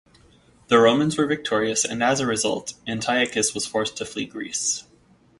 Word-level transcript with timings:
The 0.69 0.79
Romans 0.79 1.15
were 1.15 1.27
victorious, 1.27 1.85
and 1.85 2.01
as 2.01 2.19
a 2.19 2.25
result, 2.25 2.73
Antiochus 2.87 3.53
was 3.53 3.67
forced 3.67 3.97
to 3.97 4.05
flee 4.05 4.25
Greece. 4.25 4.85